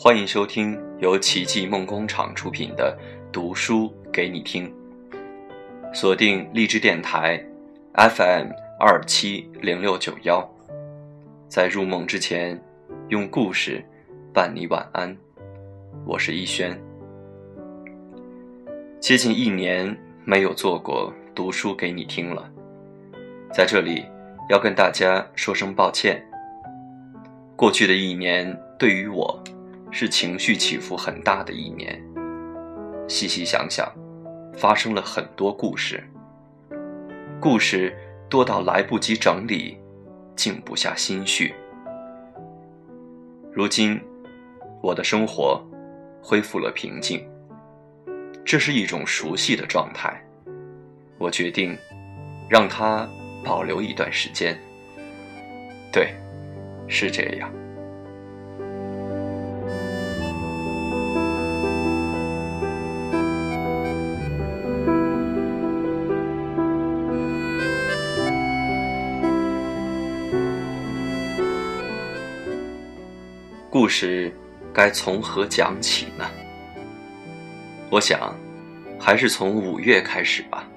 [0.00, 2.96] 欢迎收听由奇迹梦工厂出品的
[3.32, 4.72] 《读书给你听》，
[5.92, 7.44] 锁定荔枝电台
[7.94, 8.46] FM
[8.78, 10.48] 二七零六九幺，
[11.48, 12.62] 在入梦之前，
[13.08, 13.84] 用故事
[14.32, 15.16] 伴你晚安。
[16.06, 16.80] 我是逸轩，
[19.00, 22.48] 接近一年没有做过《读书给你听》了，
[23.52, 24.04] 在这里
[24.48, 26.24] 要跟大家说声抱歉。
[27.56, 29.42] 过去的一年对于我。
[29.90, 32.02] 是情绪起伏很大的一年。
[33.08, 33.90] 细细想想，
[34.54, 36.02] 发生了很多故事，
[37.40, 37.96] 故事
[38.28, 39.78] 多到来不及整理，
[40.36, 41.54] 静不下心绪。
[43.50, 43.98] 如今，
[44.82, 45.60] 我的生活
[46.22, 47.26] 恢复了平静，
[48.44, 50.22] 这是一种熟悉的状态。
[51.16, 51.76] 我决定
[52.48, 53.08] 让它
[53.42, 54.56] 保留一段时间。
[55.90, 56.14] 对，
[56.86, 57.50] 是这样。
[73.80, 74.28] 故事
[74.74, 76.28] 该从何讲起呢？
[77.90, 78.34] 我想，
[78.98, 80.68] 还是从五月开始吧。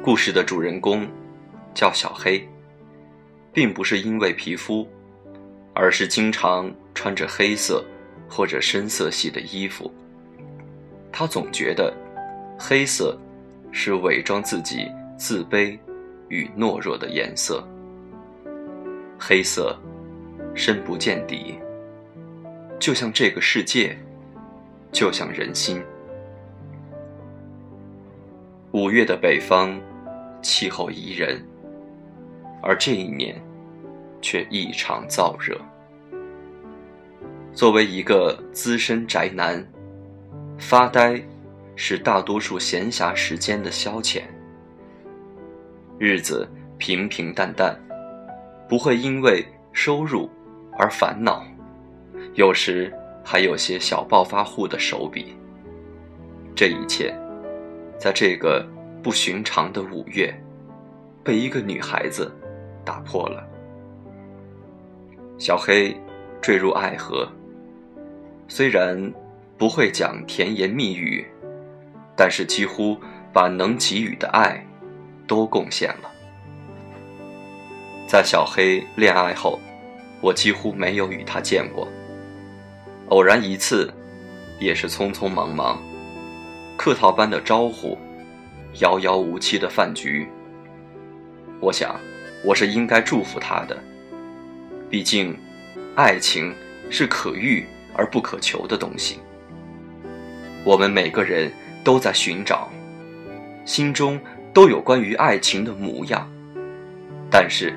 [0.00, 1.04] 故事的主人公
[1.74, 2.48] 叫小黑，
[3.52, 4.88] 并不是因为皮肤，
[5.74, 7.84] 而是经常穿着黑色
[8.28, 9.92] 或者深色系的衣服。
[11.10, 11.92] 他总觉得，
[12.56, 13.18] 黑色
[13.72, 14.86] 是伪装自己
[15.18, 15.76] 自卑
[16.28, 17.60] 与懦弱的颜色。
[19.18, 19.76] 黑色。
[20.54, 21.58] 深不见底，
[22.78, 23.96] 就像这个世界，
[24.92, 25.82] 就像人心。
[28.72, 29.80] 五月的北方，
[30.42, 31.42] 气候宜人，
[32.62, 33.40] 而这一年，
[34.20, 35.58] 却异常燥热。
[37.52, 39.66] 作为一个资深宅男，
[40.58, 41.20] 发呆
[41.74, 44.22] 是大多数闲暇时间的消遣。
[45.98, 47.78] 日子平平淡淡，
[48.68, 50.30] 不会因为收入。
[50.80, 51.44] 而烦恼，
[52.36, 52.90] 有时
[53.22, 55.36] 还有些小暴发户的手笔。
[56.56, 57.14] 这一切，
[57.98, 58.66] 在这个
[59.02, 60.34] 不寻常的五月，
[61.22, 62.34] 被一个女孩子
[62.82, 63.46] 打破了。
[65.38, 65.94] 小黑
[66.40, 67.30] 坠入爱河，
[68.48, 69.12] 虽然
[69.58, 71.26] 不会讲甜言蜜语，
[72.16, 72.98] 但是几乎
[73.34, 74.66] 把能给予的爱
[75.26, 76.10] 都贡献了。
[78.06, 79.60] 在小黑恋爱后。
[80.20, 81.88] 我几乎没有与他见过，
[83.08, 83.90] 偶然一次，
[84.58, 85.82] 也是匆匆忙忙，
[86.76, 87.96] 客套般的招呼，
[88.80, 90.28] 遥遥无期的饭局。
[91.58, 91.98] 我想，
[92.44, 93.76] 我是应该祝福他的，
[94.90, 95.34] 毕竟，
[95.94, 96.54] 爱情
[96.90, 99.20] 是可遇而不可求的东西。
[100.64, 101.50] 我们每个人
[101.82, 102.68] 都在寻找，
[103.64, 104.20] 心中
[104.52, 106.30] 都有关于爱情的模样，
[107.30, 107.74] 但是。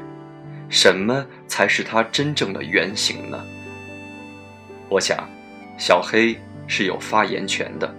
[0.70, 3.44] 什么才是他真正的原型呢？
[4.90, 5.28] 我想，
[5.78, 6.38] 小黑
[6.68, 7.96] 是有发言权的。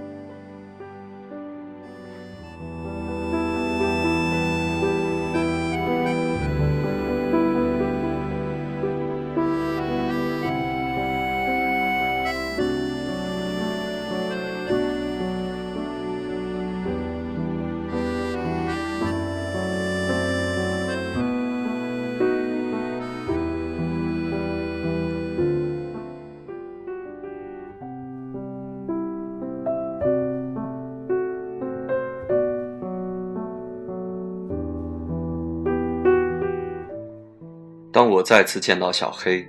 [37.94, 39.48] 当我再次见到小黑，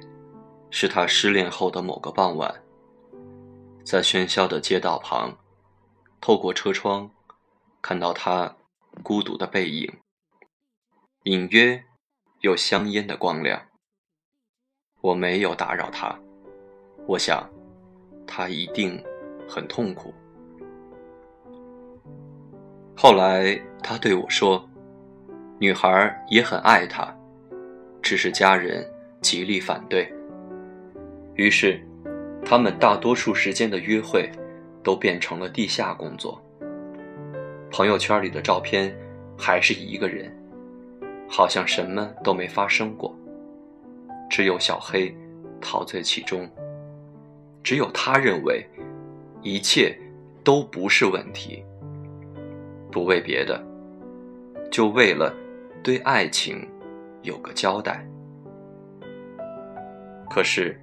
[0.69, 2.53] 是他失恋后的某个傍晚，
[3.83, 5.36] 在喧嚣的街道旁，
[6.21, 7.09] 透过车窗，
[7.81, 8.56] 看到他
[9.01, 9.92] 孤独的背影，
[11.24, 11.83] 隐约
[12.42, 13.59] 有香烟的光亮。
[15.01, 16.15] 我没有打扰他，
[17.07, 17.50] 我想，
[18.27, 19.03] 他一定
[19.50, 20.13] 很痛苦。
[22.95, 24.69] 后来他对我说
[25.57, 27.12] ：“女孩也很爱他。”
[28.06, 28.88] 只是家人
[29.19, 30.07] 极力反对，
[31.34, 31.81] 于是
[32.46, 34.30] 他们大多数时间的约会
[34.84, 36.40] 都变成了地下工作。
[37.72, 38.96] 朋友圈里的照片
[39.36, 40.31] 还是一个人，
[41.28, 43.12] 好像什么都没发生过。
[44.30, 45.12] 只有小黑
[45.60, 46.48] 陶醉其中，
[47.63, 48.63] 只有他认为
[49.42, 49.98] 一切
[50.44, 51.66] 都不是问题。
[52.92, 53.60] 不为别的，
[54.69, 55.34] 就为了
[55.81, 56.69] 对爱情。
[57.25, 58.07] 有个交代。
[60.30, 60.80] 可是，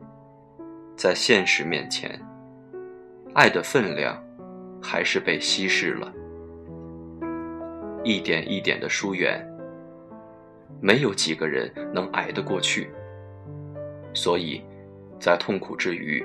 [0.96, 2.20] 在现实面前，
[3.34, 4.22] 爱的分量
[4.82, 6.12] 还是被稀释了，
[8.04, 9.44] 一点一点的疏远，
[10.80, 12.90] 没有几个人能挨得过去。
[14.14, 14.62] 所以，
[15.18, 16.24] 在痛苦之余，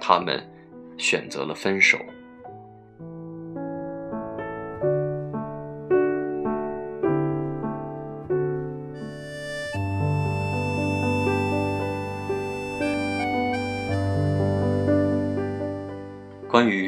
[0.00, 0.40] 他们
[0.96, 1.98] 选择了分手。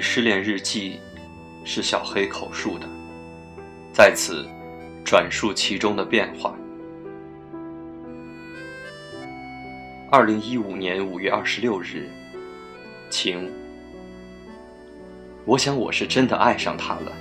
[0.04, 0.98] 失恋日记，
[1.64, 2.88] 是小黑口述的，
[3.92, 4.44] 在此
[5.04, 6.56] 转述其中的变化。
[10.10, 12.10] 二零一五年五月二十六日，
[13.10, 13.48] 晴。
[15.44, 17.12] 我想我是真的爱上他了，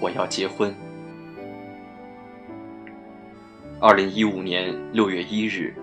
[0.00, 0.72] 我要结婚。
[3.80, 5.74] 二零一五年六月一日，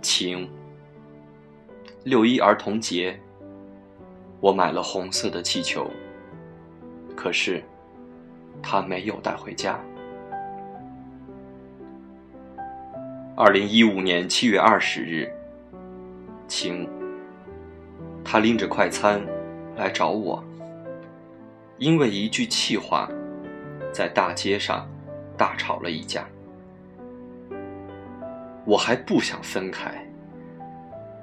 [0.00, 0.48] 晴。
[2.04, 3.18] 六一儿童节。
[4.40, 5.90] 我买了红色的气球，
[7.16, 7.62] 可是
[8.62, 9.78] 他没有带回家。
[13.36, 15.28] 二零一五年七月二十日，
[16.46, 16.88] 晴，
[18.24, 19.20] 他拎着快餐
[19.76, 20.44] 来找我，
[21.78, 23.10] 因为一句气话，
[23.92, 24.88] 在大街上
[25.36, 26.28] 大吵了一架。
[28.64, 29.92] 我还不想分开，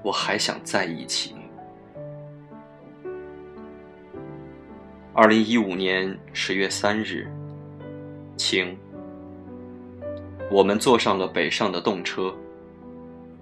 [0.03, 1.35] 我还想在一起。
[5.13, 7.27] 二零一五年十月三日，
[8.37, 8.77] 晴。
[10.49, 12.33] 我们坐上了北上的动车，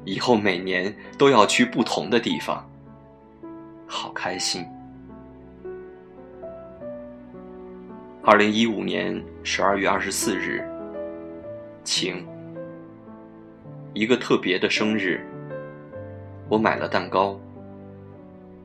[0.04, 2.68] 以后每年都要去不同的地方，
[3.86, 4.66] 好开心。
[8.24, 10.68] 二零一五年十二月二十四日，
[11.84, 12.26] 晴。
[13.94, 15.24] 一个特别的生日，
[16.50, 17.40] 我买了蛋糕，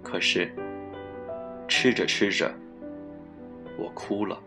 [0.02, 0.50] 可是
[1.68, 2.50] 吃着吃着。
[3.76, 4.38] 我哭了。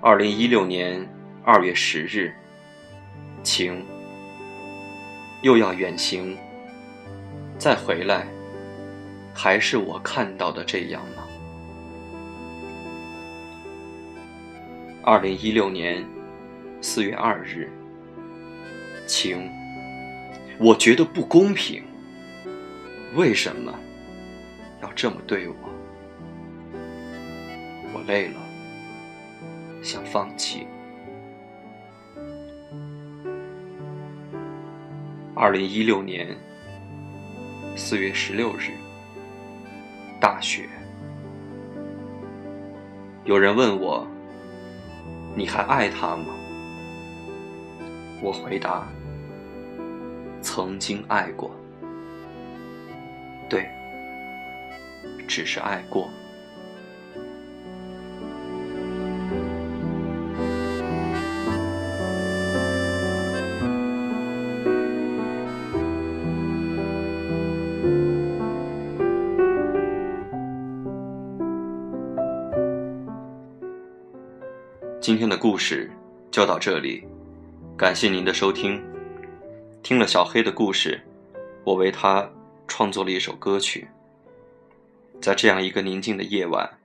[0.00, 1.08] 二零一六年
[1.44, 2.32] 二月十日，
[3.42, 3.84] 晴。
[5.42, 6.36] 又要远行，
[7.58, 8.26] 再回来，
[9.32, 11.22] 还是我看到的这样吗？
[15.04, 16.04] 二零一六年
[16.80, 17.70] 四月二日，
[19.06, 19.48] 晴。
[20.58, 21.84] 我觉得不公平，
[23.14, 23.72] 为什么？
[24.80, 25.54] 要这么对我，
[27.92, 28.36] 我累了，
[29.82, 30.66] 想放弃。
[35.34, 36.36] 二零一六年
[37.76, 38.72] 四月十六日，
[40.20, 40.68] 大雪。
[43.24, 44.06] 有人问我
[45.36, 46.34] ：“你还爱他吗？”
[48.20, 48.88] 我回答
[50.42, 51.50] ：“曾经爱过。”
[53.48, 53.77] 对。
[55.28, 56.10] 只是爱过。
[75.00, 75.90] 今天的故事
[76.30, 77.02] 就到这里，
[77.78, 78.82] 感谢您的收听。
[79.82, 81.00] 听了小黑的故事，
[81.64, 82.28] 我为他
[82.66, 83.88] 创作了一首歌曲。
[85.20, 86.78] 在这样一个宁静的夜晚，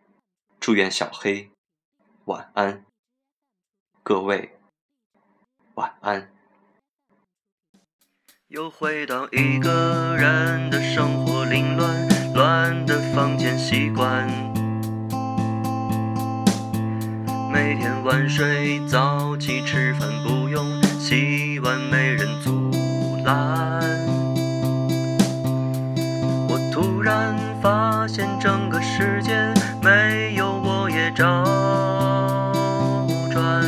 [0.60, 1.52] 祝愿小黑
[2.26, 2.84] 晚安，
[4.02, 4.58] 各位
[5.76, 6.30] 晚安。
[8.48, 14.28] 又回到一个人的生活，凌乱乱的房间习惯，
[17.52, 22.33] 每天晚睡早起吃饭不用洗碗，没人
[27.64, 29.32] 发现整个世界
[29.82, 31.46] 没有我也照
[33.32, 33.64] 转，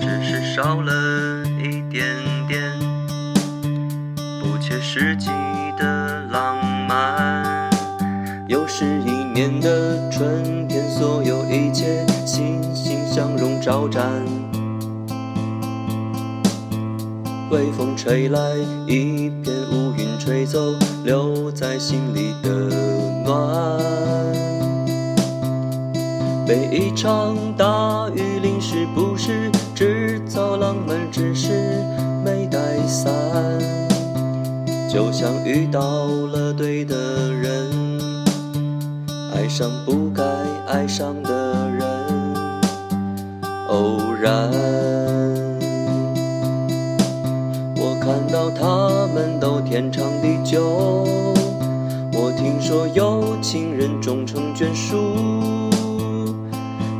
[0.00, 0.92] 只是少了
[1.58, 2.06] 一点
[2.46, 2.62] 点
[4.40, 5.30] 不切实际
[5.76, 7.68] 的浪漫。
[8.46, 14.00] 又是一年的春天，所有一切欣欣向荣招展。
[17.50, 18.40] 微风吹来，
[18.86, 20.58] 一片乌云吹走。
[21.02, 22.50] 留在心里的
[23.24, 23.78] 暖，
[26.46, 31.48] 被一场大雨淋湿，不是制造浪漫，只是
[32.22, 33.10] 没带伞。
[34.92, 37.70] 就像遇到了对的人，
[39.34, 40.22] 爱上不该
[40.68, 41.88] 爱上的人，
[43.68, 45.29] 偶然。
[48.00, 51.04] 看到他们都天长地久。
[52.12, 54.96] 我听说有情人终成眷属，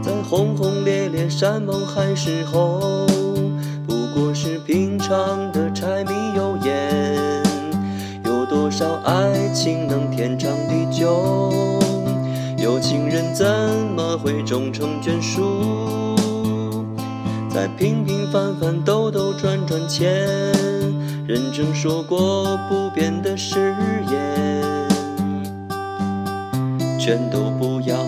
[0.02, 3.06] 在轰轰烈烈山盟海誓后，
[3.86, 7.42] 不过是平常的柴米油盐。
[8.24, 11.50] 有多少爱情能天长地久？
[12.58, 13.46] 有情人怎
[13.96, 16.14] 么会终成眷属？
[17.48, 20.14] 在平平凡凡、兜兜转转前，
[21.30, 23.72] 认真说过不变的誓
[24.10, 24.88] 言，
[26.98, 27.99] 全都不要